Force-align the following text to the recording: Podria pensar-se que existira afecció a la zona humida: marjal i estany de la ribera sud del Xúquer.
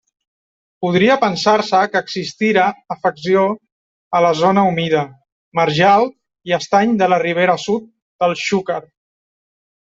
Podria 0.85 1.17
pensar-se 1.23 1.81
que 1.95 2.01
existira 2.05 2.63
afecció 2.95 3.45
a 4.19 4.23
la 4.27 4.33
zona 4.41 4.65
humida: 4.71 5.05
marjal 5.61 6.09
i 6.53 6.59
estany 6.61 6.99
de 7.05 7.13
la 7.15 7.23
ribera 7.29 7.61
sud 7.69 7.89
del 8.25 8.39
Xúquer. 8.49 8.83